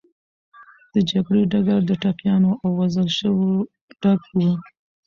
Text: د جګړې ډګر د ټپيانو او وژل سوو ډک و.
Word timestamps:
د 0.93 0.95
جګړې 1.11 1.41
ډګر 1.51 1.79
د 1.85 1.91
ټپيانو 2.01 2.51
او 2.61 2.69
وژل 2.79 3.07
سوو 3.19 3.47
ډک 4.01 4.21
و. 4.37 4.39